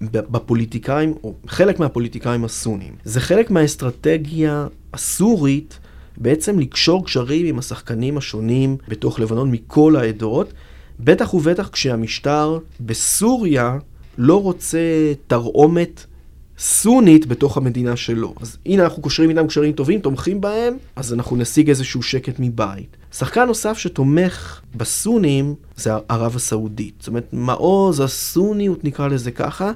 בפוליטיקאים, 0.00 1.14
או 1.24 1.34
חלק 1.46 1.80
מהפוליטיקאים 1.80 2.44
הסונים. 2.44 2.92
זה 3.04 3.20
חלק 3.20 3.50
מהאסטרטגיה 3.50 4.66
הסורית 4.94 5.78
בעצם 6.16 6.58
לקשור 6.58 7.04
קשרים 7.04 7.46
עם 7.46 7.58
השחקנים 7.58 8.18
השונים 8.18 8.76
בתוך 8.88 9.20
לבנון 9.20 9.50
מכל 9.50 9.96
העדות, 9.96 10.52
בטח 11.00 11.34
ובטח 11.34 11.68
כשהמשטר 11.68 12.58
בסוריה 12.80 13.78
לא 14.18 14.42
רוצה 14.42 14.78
תרעומת 15.26 16.06
סונית 16.62 17.26
בתוך 17.26 17.56
המדינה 17.56 17.96
שלו. 17.96 18.34
אז 18.40 18.56
הנה 18.66 18.84
אנחנו 18.84 19.02
קושרים 19.02 19.30
איתם 19.30 19.46
קשרים 19.46 19.72
טובים, 19.72 20.00
תומכים 20.00 20.40
בהם, 20.40 20.76
אז 20.96 21.12
אנחנו 21.12 21.36
נשיג 21.36 21.68
איזשהו 21.68 22.02
שקט 22.02 22.34
מבית. 22.38 22.96
שחקן 23.12 23.44
נוסף 23.44 23.78
שתומך 23.78 24.60
בסונים 24.74 25.54
זה 25.76 25.90
ערב 26.08 26.36
הסעודית. 26.36 26.94
זאת 26.98 27.08
אומרת, 27.08 27.28
מעוז 27.32 28.00
הסוניות 28.00 28.84
נקרא 28.84 29.08
לזה 29.08 29.30
ככה, 29.30 29.72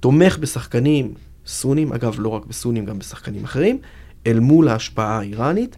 תומך 0.00 0.38
בשחקנים 0.38 1.14
סונים, 1.46 1.92
אגב 1.92 2.14
לא 2.18 2.28
רק 2.28 2.46
בסונים, 2.46 2.84
גם 2.84 2.98
בשחקנים 2.98 3.44
אחרים, 3.44 3.78
אל 4.26 4.40
מול 4.40 4.68
ההשפעה 4.68 5.18
האיראנית. 5.18 5.76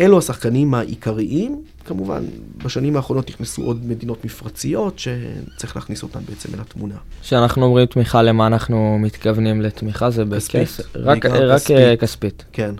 אלו 0.00 0.18
השחקנים 0.18 0.74
העיקריים, 0.74 1.62
כמובן 1.84 2.22
בשנים 2.64 2.96
האחרונות 2.96 3.30
נכנסו 3.30 3.62
עוד 3.62 3.86
מדינות 3.86 4.24
מפרציות 4.24 4.98
שצריך 4.98 5.76
להכניס 5.76 6.02
אותן 6.02 6.20
בעצם 6.28 6.54
אל 6.54 6.60
התמונה. 6.60 6.94
כשאנחנו 7.22 7.64
אומרים 7.64 7.86
תמיכה, 7.86 8.22
למה 8.22 8.46
אנחנו 8.46 8.98
מתכוונים 9.00 9.62
לתמיכה? 9.62 10.10
זה 10.10 10.24
בכסף? 10.24 10.96
רק, 10.96 11.26
רק 11.26 11.62
כספית. 11.62 12.00
כספית. 12.00 12.44
כן. 12.52 12.74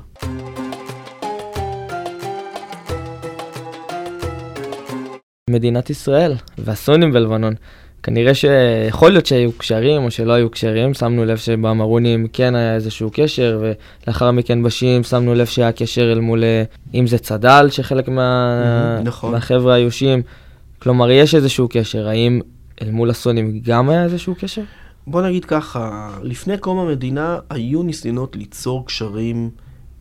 מדינת 5.50 5.90
ישראל 5.90 6.34
והסונים 6.58 7.12
בלבנון. 7.12 7.54
כנראה 8.02 8.34
שיכול 8.34 9.10
להיות 9.10 9.26
שהיו 9.26 9.52
קשרים 9.52 10.04
או 10.04 10.10
שלא 10.10 10.32
היו 10.32 10.50
קשרים, 10.50 10.94
שמנו 10.94 11.24
לב 11.24 11.36
שבמרונים 11.36 12.26
כן 12.32 12.54
היה 12.54 12.74
איזשהו 12.74 13.10
קשר, 13.12 13.62
ולאחר 14.06 14.30
מכן 14.30 14.62
בשיעים 14.62 15.02
שמנו 15.02 15.34
לב 15.34 15.46
שהיה 15.46 15.72
קשר 15.72 16.12
אל 16.12 16.20
מול, 16.20 16.44
אה, 16.44 16.62
אם 16.94 17.06
זה 17.06 17.18
צד"ל, 17.18 17.66
שחלק 17.70 18.08
מה... 18.08 19.00
נכון. 19.04 19.32
מהחבר'ה 19.32 19.74
היו 19.74 19.90
שיעים. 19.90 20.22
כלומר, 20.78 21.10
יש 21.10 21.34
איזשהו 21.34 21.68
קשר, 21.70 22.08
האם 22.08 22.40
אל 22.82 22.90
מול 22.90 23.10
הסונים 23.10 23.60
גם 23.64 23.90
היה 23.90 24.04
איזשהו 24.04 24.34
קשר? 24.38 24.62
בוא 25.06 25.22
נגיד 25.22 25.44
ככה, 25.44 26.10
לפני 26.22 26.58
קום 26.58 26.78
המדינה 26.78 27.38
היו 27.50 27.82
ניסיונות 27.82 28.36
ליצור 28.36 28.86
קשרים 28.86 29.50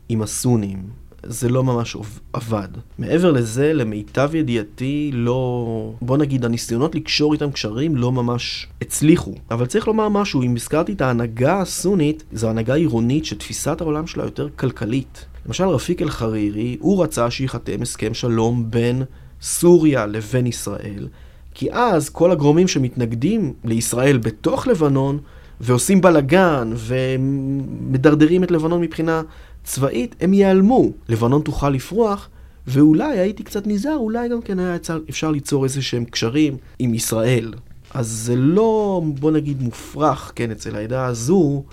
עם 0.10 0.22
הסונים. 0.22 0.84
זה 1.24 1.50
לא 1.50 1.64
ממש 1.64 1.98
עבד. 2.34 2.68
מעבר 3.00 3.32
לזה, 3.32 3.74
למיטב 3.74 4.36
ידיעתי, 4.36 5.12
לא... 5.14 5.94
בוא 6.02 6.18
נגיד, 6.18 6.46
הניסיונות 6.46 6.96
לקשור 6.96 7.34
איתם 7.34 7.52
קשרים 7.52 7.96
לא 7.96 8.12
ממש 8.12 8.68
הצליחו. 8.82 9.34
אבל 9.52 9.66
צריך 9.66 9.88
לומר 9.88 10.10
משהו, 10.10 10.44
אם 10.44 10.56
הזכרתי 10.56 10.94
את 10.94 11.02
ההנהגה 11.02 11.62
הסונית, 11.62 12.24
זו 12.34 12.50
הנהגה 12.50 12.74
עירונית 12.74 13.26
שתפיסת 13.26 13.82
העולם 13.82 14.08
שלה 14.08 14.24
יותר 14.24 14.48
כלכלית. 14.56 15.26
למשל, 15.46 15.68
רפיק 15.68 16.02
אל-חרירי, 16.02 16.78
הוא 16.80 17.04
רצה 17.04 17.32
שייחתם 17.32 17.82
הסכם 17.82 18.14
שלום 18.14 18.72
בין 18.72 19.04
סוריה 19.42 20.06
לבין 20.06 20.48
ישראל, 20.48 21.08
כי 21.54 21.72
אז 21.72 22.10
כל 22.10 22.32
הגורמים 22.32 22.68
שמתנגדים 22.68 23.54
לישראל 23.64 24.18
בתוך 24.18 24.68
לבנון, 24.68 25.20
ועושים 25.62 26.02
בלאגן, 26.02 26.74
ומדרדרים 26.76 28.44
את 28.44 28.52
לבנון 28.52 28.82
מבחינה 28.82 29.22
צבאית, 29.64 30.16
הם 30.22 30.34
ייעלמו. 30.34 30.92
לבנון 31.10 31.42
תוכל 31.42 31.70
לפרוח, 31.70 32.30
ואולי, 32.68 33.20
הייתי 33.20 33.44
קצת 33.44 33.68
נזהר, 33.68 33.96
אולי 33.96 34.30
גם 34.30 34.42
כן 34.42 34.60
היה 34.60 34.78
אפשר 35.10 35.32
ליצור 35.32 35.64
איזה 35.64 35.82
שהם 35.82 36.06
קשרים 36.06 36.58
עם 36.80 36.94
ישראל. 36.94 37.54
אז 37.94 38.08
זה 38.08 38.36
לא, 38.36 39.02
בוא 39.20 39.32
נגיד, 39.32 39.62
מופרך, 39.62 40.32
כן, 40.36 40.52
אצל 40.52 40.76
העדה 40.76 41.06
הזו, 41.06 41.64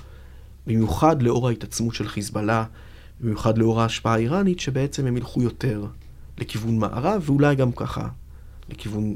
במיוחד 0.66 1.22
לאור 1.22 1.48
ההתעצמות 1.48 1.94
של 1.94 2.08
חיזבאללה, 2.08 2.64
במיוחד 3.20 3.58
לאור 3.58 3.80
ההשפעה 3.80 4.14
האיראנית, 4.14 4.60
שבעצם 4.60 5.06
הם 5.06 5.16
ילכו 5.16 5.42
יותר 5.42 5.84
לכיוון 6.38 6.78
מערב, 6.78 7.22
ואולי 7.26 7.54
גם 7.54 7.72
ככה, 7.72 8.08
לכיוון... 8.70 9.14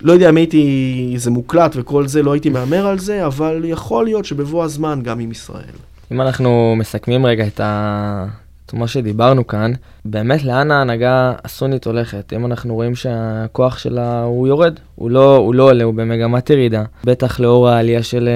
לא 0.00 0.12
יודע 0.12 0.28
אם 0.30 0.36
הייתי, 0.36 1.14
זה 1.16 1.30
מוקלט 1.30 1.72
וכל 1.74 2.08
זה, 2.08 2.22
לא 2.22 2.32
הייתי 2.32 2.48
מהמר 2.48 2.86
על 2.86 2.98
זה, 2.98 3.26
אבל 3.26 3.62
יכול 3.64 4.04
להיות 4.04 4.24
שבבוא 4.24 4.64
הזמן 4.64 5.00
גם 5.02 5.20
עם 5.20 5.30
ישראל. 5.30 5.74
אם 6.12 6.20
אנחנו 6.20 6.74
מסכמים 6.78 7.26
רגע 7.26 7.46
את, 7.46 7.60
ה... 7.60 8.26
את 8.66 8.74
מה 8.74 8.88
שדיברנו 8.88 9.46
כאן, 9.46 9.72
באמת 10.04 10.44
לאן 10.44 10.70
ההנהגה 10.70 11.32
הסונית 11.44 11.86
הולכת? 11.86 12.32
אם 12.32 12.46
אנחנו 12.46 12.74
רואים 12.74 12.94
שהכוח 12.94 13.78
שלה 13.78 14.22
הוא 14.22 14.48
יורד, 14.48 14.78
הוא 14.94 15.10
לא, 15.10 15.36
הוא 15.36 15.54
לא 15.54 15.62
עולה, 15.62 15.84
הוא 15.84 15.94
במגמת 15.94 16.50
ירידה, 16.50 16.84
בטח 17.04 17.40
לאור 17.40 17.68
העלייה 17.68 18.02
של, 18.02 18.28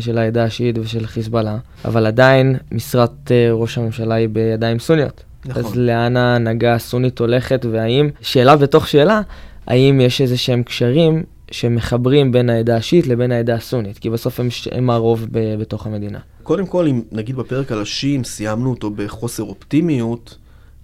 של 0.00 0.18
העדה 0.18 0.44
השיעית 0.44 0.78
ושל 0.78 1.06
חיזבאללה, 1.06 1.56
אבל 1.84 2.06
עדיין 2.06 2.56
משרת 2.72 3.32
אה, 3.32 3.48
ראש 3.52 3.78
הממשלה 3.78 4.14
היא 4.14 4.28
בידיים 4.28 4.78
סוניות. 4.78 5.22
נכון. 5.44 5.64
אז 5.64 5.76
לאן 5.76 6.16
ההנהגה 6.16 6.74
הסונית 6.74 7.18
הולכת, 7.18 7.66
והאם, 7.70 8.10
שאלה 8.20 8.56
בתוך 8.56 8.88
שאלה, 8.88 9.20
האם 9.66 10.00
יש 10.00 10.20
איזה 10.20 10.36
שהם 10.36 10.62
קשרים 10.62 11.22
שמחברים 11.50 12.32
בין 12.32 12.50
העדה 12.50 12.76
השיעית 12.76 13.06
לבין 13.06 13.32
העדה 13.32 13.54
הסונית, 13.54 13.98
כי 13.98 14.10
בסוף 14.10 14.40
הם, 14.40 14.48
הם 14.72 14.90
הרוב 14.90 15.26
ב, 15.32 15.60
בתוך 15.60 15.86
המדינה. 15.86 16.18
קודם 16.46 16.66
כל, 16.66 16.88
אם 16.88 17.02
נגיד 17.12 17.36
בפרק 17.36 17.72
על 17.72 17.82
השיעים 17.82 18.24
סיימנו 18.24 18.70
אותו 18.70 18.90
בחוסר 18.90 19.42
אופטימיות, 19.42 20.38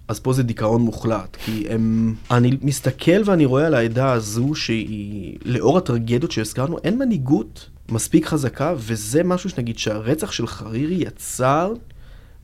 אז 0.07 0.19
פה 0.19 0.33
זה 0.33 0.43
דיכאון 0.43 0.81
מוחלט, 0.81 1.37
כי 1.45 1.65
הם... 1.69 2.15
אני 2.31 2.57
מסתכל 2.61 3.21
ואני 3.25 3.45
רואה 3.45 3.67
על 3.67 3.73
העדה 3.73 4.11
הזו 4.11 4.55
שהיא, 4.55 5.37
לאור 5.45 5.77
הטרגדיות 5.77 6.31
שהזכרנו, 6.31 6.77
אין 6.83 6.99
מנהיגות 6.99 7.69
מספיק 7.89 8.25
חזקה, 8.25 8.73
וזה 8.77 9.23
משהו 9.23 9.49
שנגיד 9.49 9.77
שהרצח 9.77 10.31
של 10.31 10.47
חרירי 10.47 10.95
יצר 10.95 11.73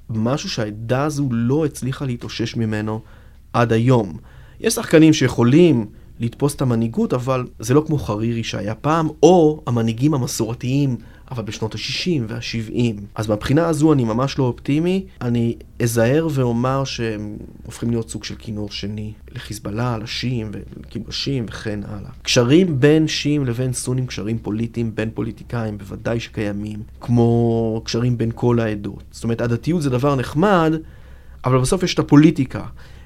משהו 0.09 0.49
שהעדה 0.49 1.03
הזו 1.03 1.27
לא 1.31 1.65
הצליחה 1.65 2.05
להתאושש 2.05 2.55
ממנו 2.55 3.01
עד 3.53 3.73
היום. 3.73 4.17
יש 4.59 4.73
שחקנים 4.73 5.13
שיכולים 5.13 5.85
לתפוס 6.19 6.55
את 6.55 6.61
המנהיגות, 6.61 7.13
אבל 7.13 7.47
זה 7.59 7.73
לא 7.73 7.83
כמו 7.87 7.97
חרירי 7.97 8.43
שהיה 8.43 8.75
פעם, 8.75 9.07
או 9.23 9.61
המנהיגים 9.67 10.13
המסורתיים 10.13 10.97
אבל 11.31 11.43
בשנות 11.43 11.75
ה-60 11.75 12.21
וה-70. 12.27 13.01
אז 13.15 13.27
מהבחינה 13.27 13.67
הזו 13.67 13.93
אני 13.93 14.03
ממש 14.03 14.39
לא 14.39 14.43
אופטימי. 14.43 15.05
אני 15.21 15.55
אזהר 15.81 16.27
ואומר 16.31 16.83
שהם 16.83 17.37
הופכים 17.65 17.89
להיות 17.89 18.09
סוג 18.09 18.23
של 18.23 18.35
כינור 18.35 18.71
שני 18.71 19.13
לחיזבאללה, 19.31 19.97
לשיעים 19.97 20.51
ולכיבושים 20.51 21.45
וכן 21.49 21.79
הלאה. 21.87 22.09
קשרים 22.21 22.79
בין 22.79 23.07
שיעים 23.07 23.45
לבין 23.45 23.73
סונים, 23.73 24.07
קשרים 24.07 24.39
פוליטיים 24.39 24.95
בין 24.95 25.09
פוליטיקאים, 25.13 25.77
בוודאי 25.77 26.19
שקיימים, 26.19 26.79
כמו 27.01 27.81
קשרים 27.85 28.17
בין 28.17 28.31
כל 28.35 28.59
העדות. 28.59 29.03
זאת 29.11 29.23
אומרת, 29.23 29.41
הדתיות 29.41 29.81
זה 29.81 29.89
דבר 29.89 30.15
נחמד, 30.15 30.73
אבל 31.45 31.59
בסוף 31.59 31.83
יש 31.83 31.93
את 31.93 31.99
הפוליטיקה. 31.99 32.63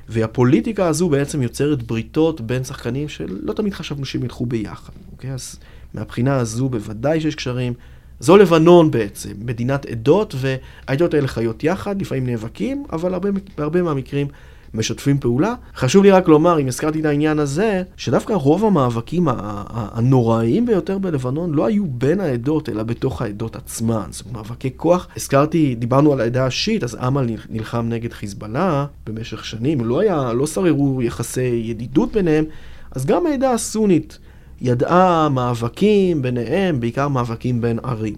והפוליטיקה 0.09 0.87
הזו 0.87 1.09
בעצם 1.09 1.41
יוצרת 1.41 1.83
בריתות 1.83 2.41
בין 2.41 2.63
שחקנים 2.63 3.09
שלא 3.09 3.53
תמיד 3.53 3.73
חשבנו 3.73 4.05
שהם 4.05 4.23
ילכו 4.23 4.45
ביחד, 4.45 4.93
אוקיי? 5.11 5.31
אז 5.31 5.59
מהבחינה 5.93 6.35
הזו 6.35 6.69
בוודאי 6.69 7.21
שיש 7.21 7.35
קשרים. 7.35 7.73
זו 8.19 8.37
לבנון 8.37 8.91
בעצם, 8.91 9.31
מדינת 9.45 9.85
עדות, 9.85 10.35
והעדות 10.37 11.13
האלה 11.13 11.27
חיות 11.27 11.63
יחד, 11.63 12.01
לפעמים 12.01 12.25
נאבקים, 12.25 12.83
אבל 12.91 13.13
הרבה, 13.13 13.29
בהרבה 13.57 13.81
מהמקרים 13.81 14.27
משתפים 14.73 15.19
פעולה. 15.19 15.53
חשוב 15.75 16.03
לי 16.03 16.11
רק 16.11 16.27
לומר, 16.27 16.59
אם 16.59 16.67
הזכרתי 16.67 16.99
את 16.99 17.05
העניין 17.05 17.39
הזה, 17.39 17.83
שדווקא 17.97 18.33
רוב 18.33 18.65
המאבקים 18.65 19.27
הנוראיים 19.67 20.65
ביותר 20.65 20.97
בלבנון 20.97 21.53
לא 21.53 21.65
היו 21.65 21.85
בין 21.87 22.19
העדות, 22.19 22.69
אלא 22.69 22.83
בתוך 22.83 23.21
העדות 23.21 23.55
עצמן. 23.55 24.07
זאת 24.09 24.25
אומרת, 24.25 24.35
מאבקי 24.35 24.69
כוח. 24.77 25.07
הזכרתי, 25.17 25.75
דיברנו 25.75 26.13
על 26.13 26.21
העדה 26.21 26.45
השיעית, 26.45 26.83
אז 26.83 26.95
אמל 27.07 27.25
נלחם 27.49 27.85
נגד 27.89 28.13
חיזבאללה 28.13 28.85
במשך 29.07 29.45
שנים, 29.45 29.85
לא, 29.85 29.99
היה, 29.99 30.33
לא 30.33 30.47
שררו 30.47 31.01
יחסי 31.01 31.63
ידידות 31.65 32.11
ביניהם, 32.11 32.45
אז 32.91 33.05
גם 33.05 33.25
העדה 33.25 33.51
הסונית 33.51 34.19
ידעה 34.61 35.29
מאבקים 35.29 36.21
ביניהם, 36.21 36.79
בעיקר 36.79 37.07
מאבקים 37.07 37.61
בין 37.61 37.79
ערים. 37.83 38.17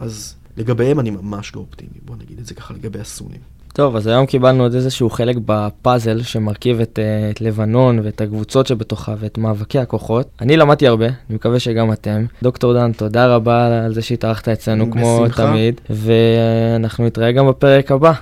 אז 0.00 0.34
לגביהם 0.56 1.00
אני 1.00 1.10
ממש 1.10 1.54
לא 1.56 1.60
אופטימי, 1.60 1.98
בוא 2.04 2.16
נגיד 2.16 2.38
את 2.38 2.46
זה 2.46 2.54
ככה 2.54 2.74
לגבי 2.74 3.00
הסונים. 3.00 3.53
טוב, 3.76 3.96
אז 3.96 4.06
היום 4.06 4.26
קיבלנו 4.26 4.62
עוד 4.62 4.74
איזשהו 4.74 5.10
חלק 5.10 5.36
בפאזל 5.46 6.22
שמרכיב 6.22 6.80
את, 6.80 6.98
אה, 7.02 7.30
את 7.30 7.40
לבנון 7.40 8.00
ואת 8.02 8.20
הקבוצות 8.20 8.66
שבתוכה 8.66 9.14
ואת 9.18 9.38
מאבקי 9.38 9.78
הכוחות. 9.78 10.28
אני 10.40 10.56
למדתי 10.56 10.86
הרבה, 10.86 11.06
אני 11.06 11.14
מקווה 11.34 11.60
שגם 11.60 11.92
אתם. 11.92 12.24
דוקטור 12.42 12.72
דן, 12.74 12.92
תודה 12.92 13.26
רבה 13.26 13.84
על 13.84 13.94
זה 13.94 14.02
שהתארחת 14.02 14.48
אצלנו 14.48 14.90
כמו 14.90 15.20
בשמחה. 15.22 15.46
תמיד, 15.46 15.80
ואנחנו 15.90 17.06
נתראה 17.06 17.32
גם 17.32 17.48
בפרק 17.48 17.92
הבא. 17.92 18.12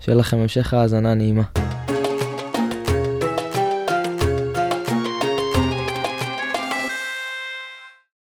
שיהיה 0.00 0.18
לכם 0.18 0.36
המשך 0.36 0.74
האזנה 0.74 1.14
נעימה. 1.14 1.42